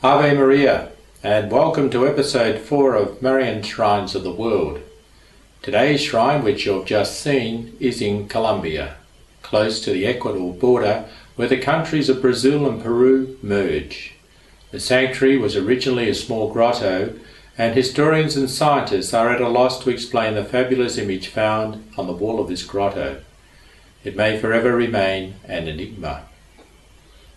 [0.00, 0.92] Ave Maria,
[1.24, 4.80] and welcome to episode 4 of Marian Shrines of the World.
[5.60, 8.94] Today's shrine, which you've just seen, is in Colombia,
[9.42, 14.14] close to the Ecuador border where the countries of Brazil and Peru merge.
[14.70, 17.18] The sanctuary was originally a small grotto,
[17.58, 22.06] and historians and scientists are at a loss to explain the fabulous image found on
[22.06, 23.22] the wall of this grotto.
[24.04, 26.22] It may forever remain an enigma.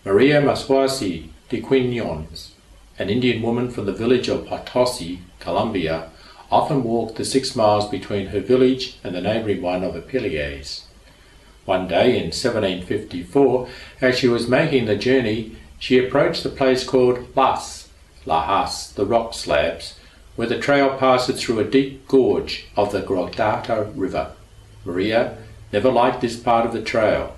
[0.05, 2.51] Maria Mueses de Quiñones
[2.97, 6.09] an Indian woman from the village of Potosi, Colombia,
[6.49, 10.83] often walked the six miles between her village and the neighbouring one of Ipiales.
[11.65, 13.67] One day in 1754,
[13.99, 17.89] as she was making the journey, she approached the place called Las,
[18.25, 19.99] Lajas, the rock slabs,
[20.37, 24.31] where the trail passes through a deep gorge of the Guáitara River.
[24.85, 25.37] Maria
[25.73, 27.35] never liked this part of the trail.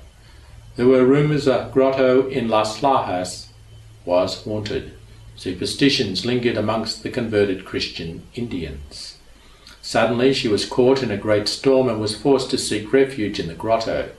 [0.75, 3.47] There were rumours a grotto in Las Lajas
[4.05, 4.93] was haunted.
[5.35, 9.17] Superstitions lingered amongst the converted Christian Indians.
[9.81, 13.47] Suddenly she was caught in a great storm and was forced to seek refuge in
[13.47, 14.11] the grotto.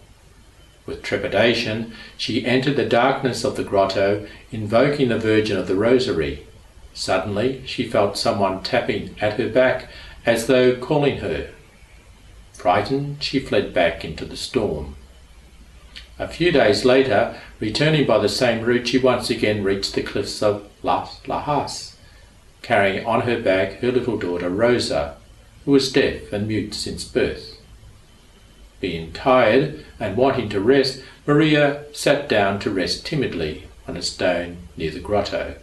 [0.87, 6.47] With trepidation, she entered the darkness of the grotto, invoking the Virgin of the Rosary.
[6.93, 9.89] Suddenly, she felt someone tapping at her back
[10.27, 11.49] as though calling her.
[12.53, 14.97] Frightened, she fled back into the storm.
[16.19, 20.43] A few days later, returning by the same route, she once again reached the cliffs
[20.43, 21.97] of Las Lajas,
[22.63, 25.17] carrying on her back her little daughter Rosa,
[25.65, 27.57] who was deaf and mute since birth.
[28.81, 34.59] Being tired and wanting to rest, Maria sat down to rest timidly on a stone
[34.77, 35.57] near the grotto.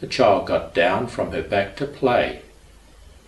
[0.00, 2.42] The child got down from her back to play.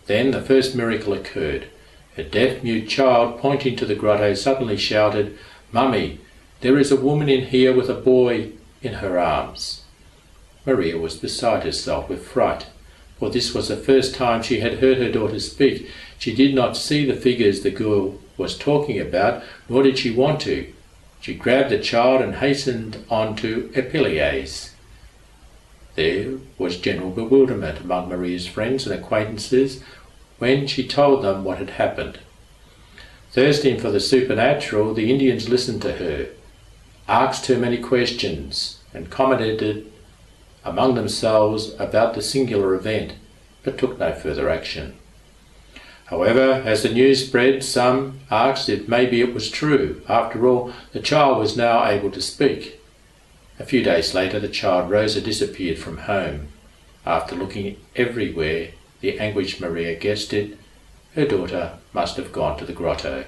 [0.06, 1.68] Then the first miracle occurred.
[2.16, 5.38] A deaf mute child, pointing to the grotto, suddenly shouted,
[5.70, 6.20] Mummy,
[6.60, 8.50] there is a woman in here with a boy
[8.82, 9.82] in her arms.
[10.66, 12.66] Maria was beside herself with fright,
[13.18, 15.88] for this was the first time she had heard her daughter speak.
[16.18, 20.40] She did not see the figures the girl was talking about, nor did she want
[20.42, 20.72] to.
[21.20, 24.70] She grabbed the child and hastened on to Ipiales.
[25.94, 29.82] There was general bewilderment among Maria's friends and acquaintances
[30.38, 32.18] when she told them what had happened.
[33.32, 36.28] Thirsting for the supernatural, the Indians listened to her
[37.08, 39.90] asked her many questions and commented
[40.64, 43.14] among themselves about the singular event,
[43.62, 44.94] but took no further action.
[46.06, 50.02] However, as the news spread, some asked if maybe it was true.
[50.08, 52.80] After all, the child was now able to speak.
[53.58, 56.48] A few days later, the child Rosa disappeared from home.
[57.04, 58.70] After looking everywhere,
[59.00, 60.56] the anguished Maria guessed it.
[61.14, 63.24] Her daughter must have gone to the grotto.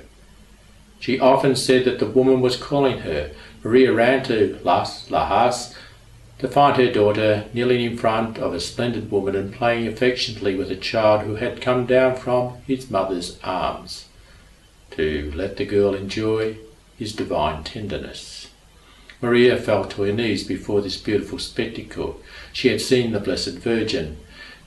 [1.00, 3.30] She often said that the woman was calling her.
[3.64, 5.74] Maria ran to Las Lajas
[6.38, 10.70] to find her daughter kneeling in front of a splendid woman and playing affectionately with
[10.70, 14.06] a child who had come down from his mother's arms
[14.90, 16.58] to let the girl enjoy
[16.98, 18.48] his divine tenderness.
[19.22, 22.20] Maria fell to her knees before this beautiful spectacle.
[22.52, 24.18] She had seen the Blessed Virgin.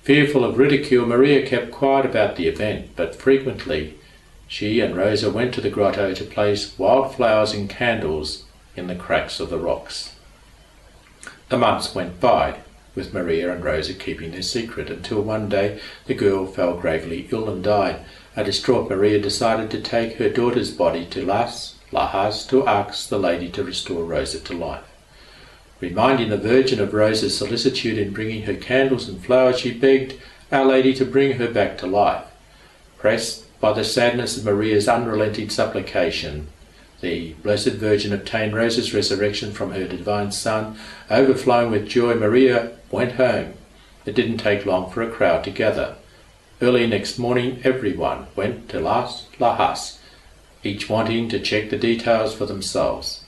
[0.02, 3.96] Fearful of ridicule, Maria kept quiet about the event, but frequently
[4.54, 8.44] she and Rosa went to the grotto to place wild flowers and candles
[8.76, 10.14] in the cracks of the rocks.
[11.50, 12.58] The months went by,
[12.94, 17.50] with Maria and Rosa keeping their secret, until one day the girl fell gravely ill
[17.50, 18.06] and died.
[18.36, 23.18] A distraught Maria decided to take her daughter's body to Las Lajas to ask the
[23.18, 24.86] lady to restore Rosa to life.
[25.80, 30.14] Reminding the Virgin of Rosa's solicitude in bringing her candles and flowers, she begged
[30.52, 32.26] Our Lady to bring her back to life.
[33.00, 36.50] Pressed by the sadness of Maria's unrelenting supplication,
[37.00, 40.78] the Blessed Virgin obtained Rosa's resurrection from her divine Son.
[41.10, 43.54] Overflowing with joy, Maria went home.
[44.06, 45.96] It didn't take long for a crowd to gather.
[46.62, 49.98] Early next morning, everyone went to Las Lajas,
[50.66, 53.24] each wanting to check the details for themselves.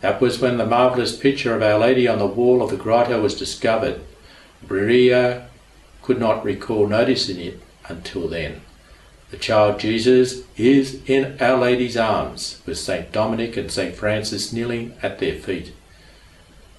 [0.00, 3.20] That was when the marvellous picture of Our Lady on the wall of the grotto
[3.20, 4.00] was discovered.
[4.70, 5.48] Maria
[6.02, 8.60] could not recall noticing it until then.
[9.30, 13.10] The child Jesus is in Our Lady's arms, with St.
[13.10, 13.92] Dominic and St.
[13.92, 15.72] Francis kneeling at their feet.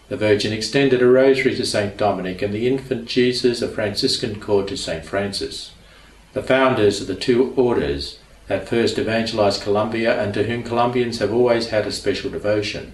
[0.07, 1.97] The Virgin extended a rosary to St.
[1.97, 5.03] Dominic and the infant Jesus a Franciscan cord to St.
[5.03, 5.71] Francis,
[6.31, 11.33] the founders of the two orders that first evangelized Colombia and to whom Colombians have
[11.33, 12.93] always had a special devotion.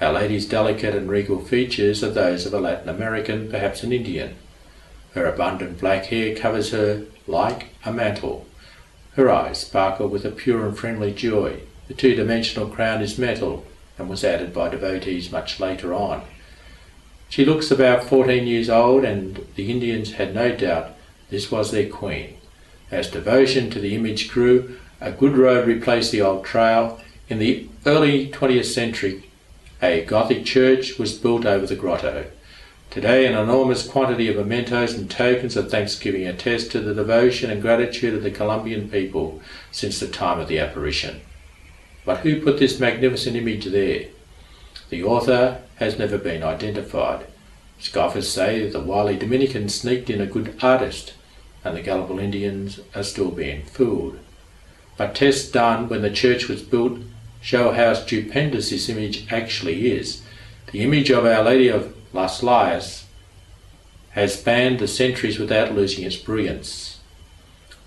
[0.00, 4.36] Our Lady's delicate and regal features are those of a Latin American, perhaps an Indian.
[5.12, 8.46] Her abundant black hair covers her like a mantle.
[9.16, 11.60] Her eyes sparkle with a pure and friendly joy.
[11.88, 13.64] The two-dimensional crown is metal
[13.98, 16.22] and was added by devotees much later on.
[17.28, 20.96] She looks about 14 years old and the Indians had no doubt
[21.28, 22.36] this was their queen.
[22.90, 27.00] As devotion to the image grew, a good road replaced the old trail.
[27.28, 29.30] In the early 20th century,
[29.80, 32.26] a Gothic church was built over the grotto.
[32.90, 37.62] Today, an enormous quantity of mementos and tokens of thanksgiving attest to the devotion and
[37.62, 39.40] gratitude of the Colombian people
[39.70, 41.20] since the time of the apparition.
[42.04, 44.06] But who put this magnificent image there?
[44.88, 47.28] The author has never been identified.
[47.78, 51.14] Scoffers say the wily Dominicans sneaked in a good artist,
[51.64, 54.18] and the gullible Indians are still being fooled.
[54.96, 56.98] But tests done when the church was built
[57.40, 60.22] show how stupendous this image actually is.
[60.72, 63.04] The image of Our Lady of Las Lajas
[64.10, 66.98] has spanned the centuries without losing its brilliance.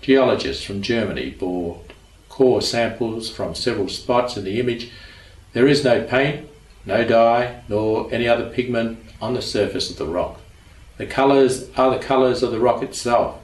[0.00, 1.80] Geologists from Germany bore
[2.28, 4.90] core samples from several spots in the image.
[5.52, 6.48] There is no paint,
[6.84, 10.40] no dye, nor any other pigment on the surface of the rock.
[10.96, 13.40] The colours are the colours of the rock itself.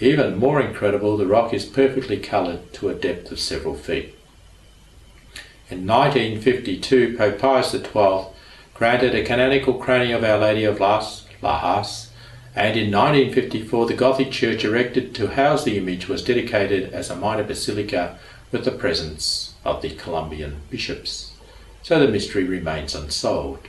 [0.00, 4.14] Even more incredible, the rock is perfectly coloured to a depth of several feet.
[5.70, 8.35] In 1952, Pope Pius XII
[8.76, 12.08] granted a canonical crowning of Our Lady of Las Lajas,
[12.54, 17.16] and in 1954 the Gothic church erected to house the image was dedicated as a
[17.16, 18.18] minor basilica
[18.52, 21.32] with the presence of the Colombian bishops.
[21.82, 23.68] So the mystery remains unsolved.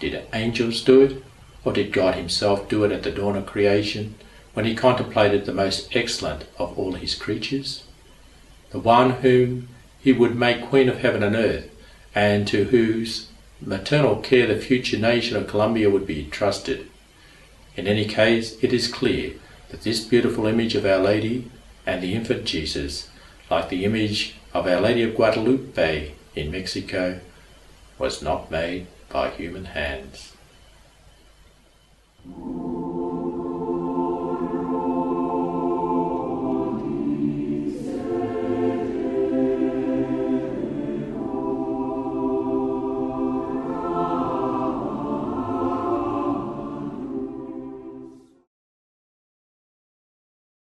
[0.00, 1.22] Did angels do it,
[1.64, 4.14] or did God himself do it at the dawn of creation?
[4.58, 7.84] when he contemplated the most excellent of all his creatures,
[8.70, 9.68] the one whom
[10.00, 11.70] he would make Queen of heaven and earth,
[12.12, 13.28] and to whose
[13.60, 16.88] maternal care the future nation of Colombia would be entrusted.
[17.76, 19.34] In any case, it is clear
[19.70, 21.50] that this beautiful image of Our Lady
[21.86, 23.08] and the infant Jesus,
[23.50, 27.20] like the image of Our Lady of Guadalupe in Mexico,
[27.98, 30.32] was not made by human hands.